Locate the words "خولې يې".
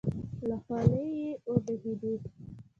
0.63-1.29